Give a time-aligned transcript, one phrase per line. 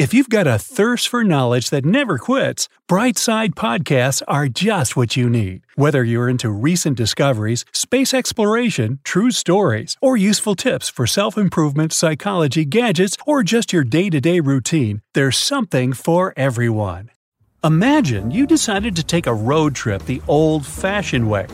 [0.00, 5.14] If you've got a thirst for knowledge that never quits, Brightside Podcasts are just what
[5.14, 5.60] you need.
[5.74, 11.92] Whether you're into recent discoveries, space exploration, true stories, or useful tips for self improvement,
[11.92, 17.10] psychology, gadgets, or just your day to day routine, there's something for everyone.
[17.62, 21.46] Imagine you decided to take a road trip the old fashioned way.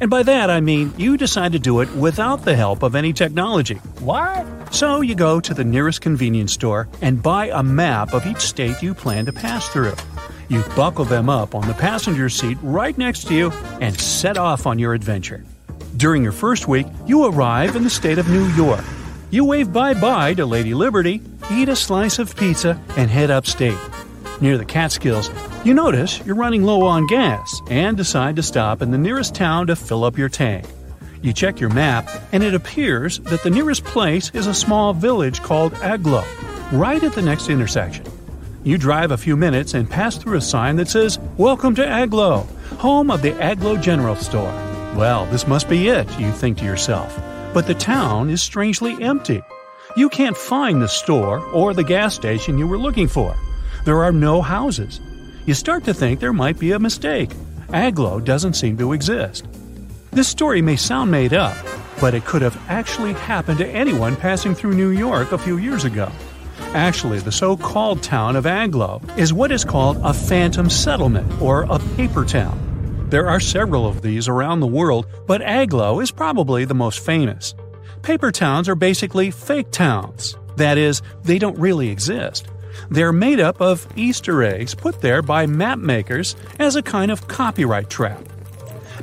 [0.00, 3.12] And by that I mean you decide to do it without the help of any
[3.12, 3.76] technology.
[4.00, 4.74] What?
[4.74, 8.82] So you go to the nearest convenience store and buy a map of each state
[8.82, 9.94] you plan to pass through.
[10.48, 14.66] You buckle them up on the passenger seat right next to you and set off
[14.66, 15.44] on your adventure.
[15.96, 18.84] During your first week, you arrive in the state of New York.
[19.30, 23.78] You wave bye bye to Lady Liberty, eat a slice of pizza, and head upstate.
[24.40, 25.28] Near the Catskills,
[25.64, 29.66] you notice you're running low on gas and decide to stop in the nearest town
[29.66, 30.66] to fill up your tank.
[31.22, 35.40] You check your map, and it appears that the nearest place is a small village
[35.40, 36.26] called Agloe,
[36.70, 38.04] right at the next intersection.
[38.62, 42.46] You drive a few minutes and pass through a sign that says, Welcome to Agloe,
[42.76, 44.52] home of the Agloe General Store.
[44.94, 47.18] Well, this must be it, you think to yourself.
[47.54, 49.40] But the town is strangely empty.
[49.96, 53.34] You can't find the store or the gas station you were looking for.
[53.86, 55.00] There are no houses.
[55.46, 57.28] You start to think there might be a mistake.
[57.68, 59.46] Agloe doesn't seem to exist.
[60.10, 61.54] This story may sound made up,
[62.00, 65.84] but it could have actually happened to anyone passing through New York a few years
[65.84, 66.10] ago.
[66.72, 71.64] Actually, the so called town of Agloe is what is called a phantom settlement or
[71.64, 72.58] a paper town.
[73.10, 77.54] There are several of these around the world, but Agloe is probably the most famous.
[78.00, 80.38] Paper towns are basically fake towns.
[80.56, 82.48] That is, they don't really exist.
[82.90, 87.28] They're made up of Easter eggs put there by map makers as a kind of
[87.28, 88.22] copyright trap.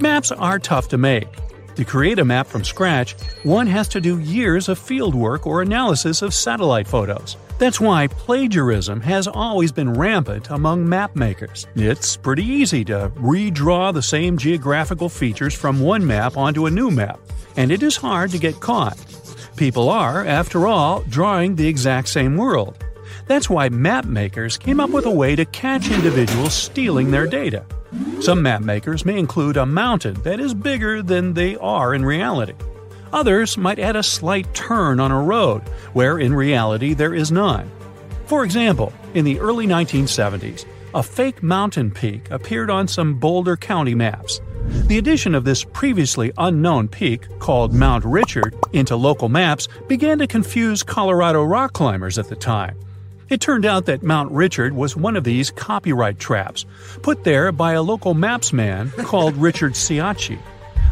[0.00, 1.28] Maps are tough to make.
[1.76, 6.22] To create a map from scratch, one has to do years of fieldwork or analysis
[6.22, 7.36] of satellite photos.
[7.58, 11.66] That's why plagiarism has always been rampant among map makers.
[11.76, 16.90] It's pretty easy to redraw the same geographical features from one map onto a new
[16.90, 17.20] map,
[17.56, 18.98] and it is hard to get caught.
[19.56, 22.84] People are, after all, drawing the exact same world.
[23.28, 27.64] That's why map makers came up with a way to catch individuals stealing their data.
[28.20, 32.54] Some map makers may include a mountain that is bigger than they are in reality.
[33.12, 35.60] Others might add a slight turn on a road,
[35.92, 37.70] where in reality there is none.
[38.24, 40.64] For example, in the early 1970s,
[40.94, 44.40] a fake mountain peak appeared on some Boulder County maps.
[44.86, 50.26] The addition of this previously unknown peak, called Mount Richard, into local maps began to
[50.26, 52.76] confuse Colorado rock climbers at the time.
[53.28, 56.64] It turned out that Mount Richard was one of these copyright traps,
[57.02, 60.38] put there by a local maps man called Richard Ciacci.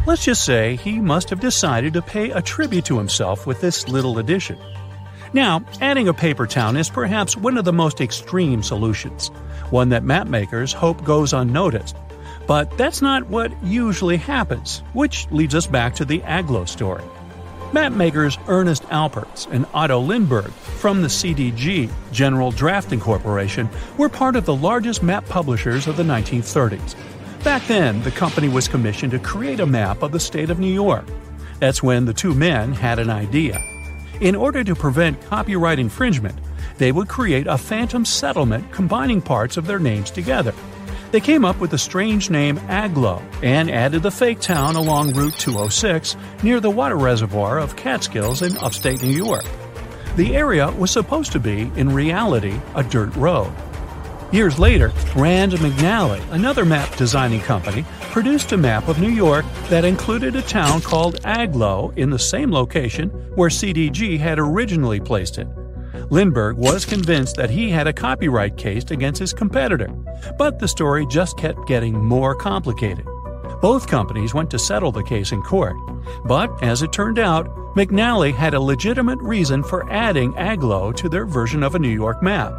[0.05, 3.87] Let's just say he must have decided to pay a tribute to himself with this
[3.87, 4.57] little addition.
[5.33, 9.29] Now, adding a paper town is perhaps one of the most extreme solutions,
[9.71, 11.97] one that mapmakers hope goes unnoticed.
[12.45, 17.03] But that's not what usually happens, which leads us back to the Agloe story.
[17.71, 24.45] Mapmakers Ernest Alpers and Otto Lindberg from the CDG, General Drafting Corporation, were part of
[24.45, 26.95] the largest map publishers of the 1930s.
[27.43, 30.71] Back then, the company was commissioned to create a map of the state of New
[30.71, 31.03] York.
[31.59, 33.61] That's when the two men had an idea.
[34.21, 36.39] In order to prevent copyright infringement,
[36.77, 40.53] they would create a phantom settlement combining parts of their names together.
[41.11, 45.35] They came up with the strange name Agloe and added the fake town along Route
[45.35, 49.45] 206 near the water reservoir of Catskills in upstate New York.
[50.17, 53.53] The area was supposed to be, in reality, a dirt road.
[54.33, 59.85] Years later, Rand McNally, another map designing company, produced a map of New York that
[59.85, 65.47] included a town called Agloe in the same location where CDG had originally placed it.
[66.09, 69.87] Lindberg was convinced that he had a copyright case against his competitor,
[70.37, 73.05] but the story just kept getting more complicated.
[73.61, 75.75] Both companies went to settle the case in court,
[76.25, 81.25] but as it turned out, McNally had a legitimate reason for adding Agloe to their
[81.25, 82.53] version of a New York map.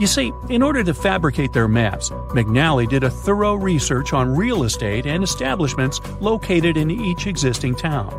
[0.00, 4.64] You see, in order to fabricate their maps, McNally did a thorough research on real
[4.64, 8.10] estate and establishments located in each existing town.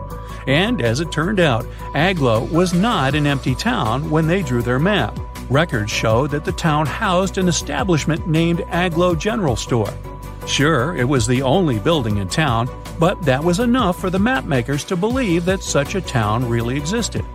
[0.47, 4.79] And as it turned out, Agloe was not an empty town when they drew their
[4.79, 5.17] map.
[5.49, 9.93] Records show that the town housed an establishment named Agloe General Store.
[10.47, 12.69] Sure, it was the only building in town,
[12.99, 17.25] but that was enough for the mapmakers to believe that such a town really existed.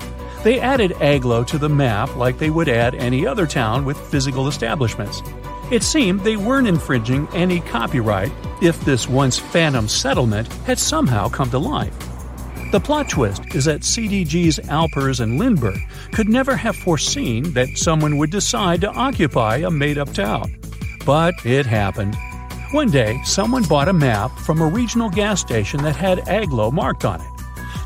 [0.43, 4.49] They added Agloe to the map like they would add any other town with physical
[4.49, 5.23] establishments.
[5.71, 8.33] It seemed they weren't infringing any copyright
[8.63, 12.10] if this once phantom settlement had somehow come to life.
[12.71, 15.81] The plot twist is that CDG's Alpers and Lindberg
[16.13, 20.57] could never have foreseen that someone would decide to occupy a made up town.
[21.05, 22.17] But it happened.
[22.71, 27.05] One day, someone bought a map from a regional gas station that had Agloe marked
[27.05, 27.27] on it.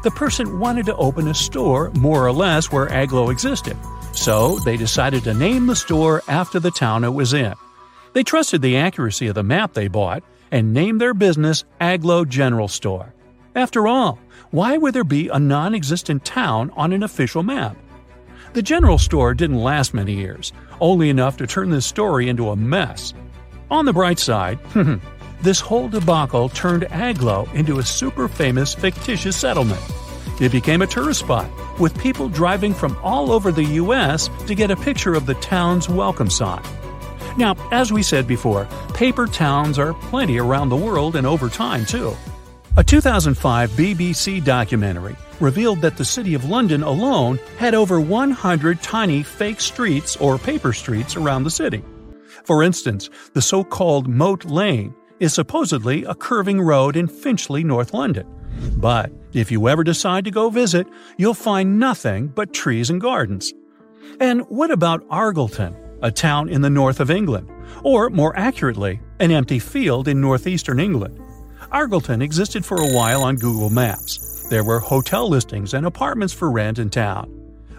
[0.03, 3.79] The person wanted to open a store more or less where Agloe existed,
[4.13, 7.55] so they decided to name the store after the town it was in.
[8.13, 12.69] They trusted the accuracy of the map they bought and named their business Agloe General
[12.69, 13.14] Store.
[13.55, 14.19] After all,
[14.51, 17.77] why would there be a non existent town on an official map?
[18.53, 22.57] The general store didn't last many years, only enough to turn this story into a
[22.57, 23.15] mess.
[23.71, 24.59] On the bright side,
[25.43, 29.83] this whole debacle turned Agloe into a super famous fictitious settlement.
[30.41, 31.49] It became a tourist spot,
[31.79, 34.29] with people driving from all over the U.S.
[34.47, 36.63] to get a picture of the town's welcome sign.
[37.37, 41.87] Now, as we said before, paper towns are plenty around the world and over time,
[41.87, 42.17] too.
[42.77, 49.23] A 2005 BBC documentary revealed that the City of London alone had over 100 tiny
[49.23, 51.85] fake streets or paper streets around the city.
[52.43, 57.95] For instance, the so called Moat Lane is supposedly a curving road in Finchley, North
[57.95, 58.27] London.
[58.77, 63.53] But if you ever decide to go visit, you'll find nothing but trees and gardens.
[64.19, 67.49] And what about Argleton, a town in the north of England?
[67.85, 71.21] Or, more accurately, an empty field in northeastern England?
[71.75, 74.47] Argleton existed for a while on Google Maps.
[74.49, 77.29] There were hotel listings and apartments for rent in town.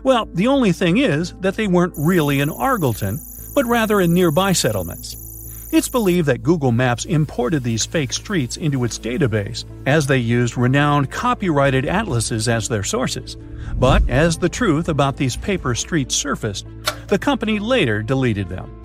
[0.04, 3.22] Well, the only thing is that they weren't really in Argleton,
[3.56, 5.70] but rather in nearby settlements.
[5.72, 10.58] It's believed that Google Maps imported these fake streets into its database, as they used
[10.58, 13.38] renowned copyrighted atlases as their sources.
[13.76, 16.68] But as the truth about these paper streets surfaced,
[17.08, 18.85] the company later deleted them.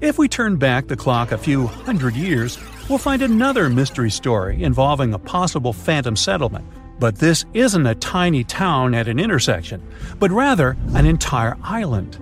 [0.00, 2.56] If we turn back the clock a few hundred years,
[2.88, 6.64] we'll find another mystery story involving a possible phantom settlement.
[7.00, 9.82] But this isn't a tiny town at an intersection,
[10.20, 12.16] but rather an entire island.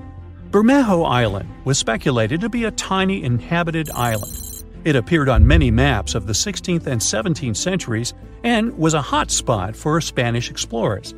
[0.51, 4.65] Bermejo Island was speculated to be a tiny inhabited island.
[4.85, 9.31] It appeared on many maps of the 16th and 17th centuries and was a hot
[9.31, 11.15] spot for Spanish explorers.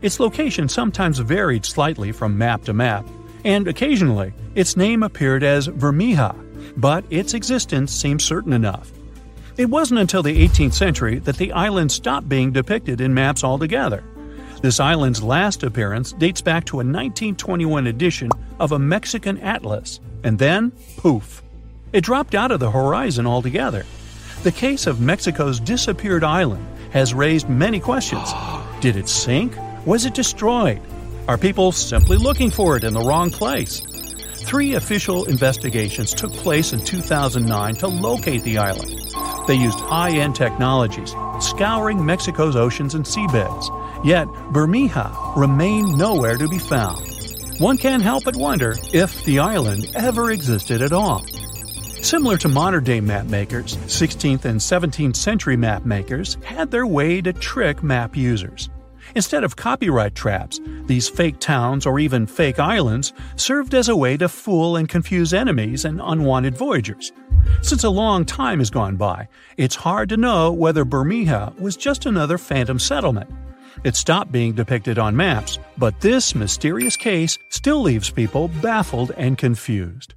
[0.00, 3.06] Its location sometimes varied slightly from map to map,
[3.44, 6.34] and occasionally its name appeared as Bermeja,
[6.76, 8.90] but its existence seems certain enough.
[9.56, 14.04] It wasn't until the 18th century that the island stopped being depicted in maps altogether.
[14.62, 20.38] This island's last appearance dates back to a 1921 edition of a Mexican atlas, and
[20.38, 21.42] then, poof,
[21.92, 23.84] it dropped out of the horizon altogether.
[24.42, 28.30] The case of Mexico's disappeared island has raised many questions.
[28.80, 29.54] Did it sink?
[29.86, 30.80] Was it destroyed?
[31.28, 33.80] Are people simply looking for it in the wrong place?
[34.46, 38.98] Three official investigations took place in 2009 to locate the island.
[39.46, 43.68] They used high end technologies, scouring Mexico's oceans and seabeds.
[44.06, 47.06] Yet, Bermeja remained nowhere to be found.
[47.58, 51.22] One can't help but wonder if the island ever existed at all.
[52.00, 57.20] Similar to modern day map makers, 16th and 17th century map makers had their way
[57.20, 58.70] to trick map users.
[59.14, 64.16] Instead of copyright traps, these fake towns or even fake islands served as a way
[64.16, 67.12] to fool and confuse enemies and unwanted voyagers.
[67.62, 72.06] Since a long time has gone by, it's hard to know whether Bermeja was just
[72.06, 73.30] another phantom settlement.
[73.84, 79.38] It stopped being depicted on maps, but this mysterious case still leaves people baffled and
[79.38, 80.14] confused.